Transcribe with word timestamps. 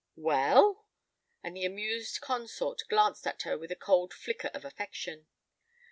"Well?" 0.15 0.87
And 1.43 1.55
the 1.55 1.63
amused 1.63 2.21
consort 2.21 2.81
glanced 2.89 3.27
at 3.27 3.43
her 3.43 3.55
with 3.55 3.71
a 3.71 3.75
cold 3.75 4.15
flicker 4.15 4.49
of 4.51 4.65
affection. 4.65 5.27